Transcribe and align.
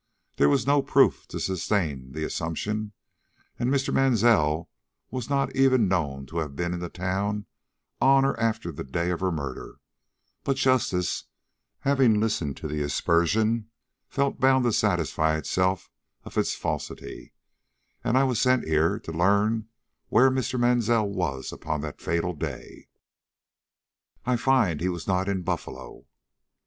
There 0.37 0.49
was 0.49 0.65
no 0.65 0.81
proof 0.81 1.27
to 1.27 1.39
sustain 1.39 2.13
the 2.13 2.23
assumption, 2.23 2.93
and 3.59 3.69
Mr. 3.69 3.93
Mansell 3.93 4.67
was 5.11 5.29
not 5.29 5.55
even 5.55 5.87
known 5.87 6.25
to 6.25 6.39
have 6.39 6.55
been 6.55 6.73
in 6.73 6.79
the 6.79 6.89
town 6.89 7.45
on 8.01 8.25
or 8.25 8.35
after 8.39 8.71
the 8.71 8.83
day 8.83 9.11
of 9.11 9.19
her 9.19 9.31
murder; 9.31 9.75
but 10.43 10.57
justice, 10.57 11.25
having 11.81 12.19
listened 12.19 12.57
to 12.57 12.67
the 12.67 12.81
aspersion, 12.81 13.69
felt 14.09 14.39
bound 14.39 14.63
to 14.65 14.73
satisfy 14.73 15.37
itself 15.37 15.91
of 16.23 16.35
its 16.35 16.55
falsity; 16.55 17.35
and 18.03 18.17
I 18.17 18.23
was 18.23 18.41
sent 18.41 18.67
here 18.67 18.97
to 19.01 19.11
learn 19.11 19.67
where 20.09 20.31
Mr. 20.31 20.59
Mansell 20.59 21.13
was 21.13 21.51
upon 21.53 21.81
that 21.81 22.01
fatal 22.01 22.33
day. 22.33 22.87
I 24.25 24.35
find 24.35 24.81
he 24.81 24.89
was 24.89 25.05
not 25.05 25.29
in 25.29 25.43
Buffalo. 25.43 26.07